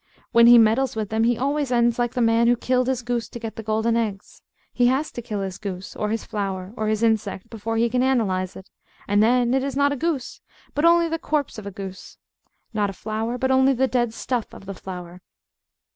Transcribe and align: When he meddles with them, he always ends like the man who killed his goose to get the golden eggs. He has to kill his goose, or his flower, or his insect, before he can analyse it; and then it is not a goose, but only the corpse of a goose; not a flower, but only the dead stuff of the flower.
When 0.31 0.47
he 0.47 0.57
meddles 0.57 0.95
with 0.95 1.09
them, 1.09 1.25
he 1.25 1.37
always 1.37 1.71
ends 1.71 1.99
like 1.99 2.15
the 2.15 2.23
man 2.23 2.47
who 2.47 2.55
killed 2.55 2.87
his 2.87 3.03
goose 3.03 3.29
to 3.29 3.37
get 3.37 3.55
the 3.55 3.61
golden 3.61 3.95
eggs. 3.95 4.41
He 4.73 4.87
has 4.87 5.11
to 5.11 5.21
kill 5.21 5.41
his 5.41 5.59
goose, 5.59 5.95
or 5.95 6.09
his 6.09 6.25
flower, 6.25 6.73
or 6.75 6.87
his 6.87 7.03
insect, 7.03 7.51
before 7.51 7.77
he 7.77 7.87
can 7.87 8.01
analyse 8.01 8.55
it; 8.55 8.71
and 9.07 9.21
then 9.21 9.53
it 9.53 9.63
is 9.63 9.77
not 9.77 9.91
a 9.93 9.95
goose, 9.95 10.41
but 10.73 10.85
only 10.85 11.07
the 11.07 11.19
corpse 11.19 11.59
of 11.59 11.67
a 11.67 11.71
goose; 11.71 12.17
not 12.73 12.89
a 12.89 12.93
flower, 12.93 13.37
but 13.37 13.51
only 13.51 13.73
the 13.73 13.87
dead 13.87 14.11
stuff 14.11 14.51
of 14.55 14.65
the 14.65 14.73
flower. 14.73 15.21